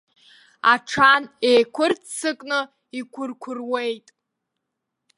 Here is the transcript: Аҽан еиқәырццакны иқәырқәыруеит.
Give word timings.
Аҽан 0.73 1.23
еиқәырццакны 1.49 2.59
иқәырқәыруеит. 2.99 4.07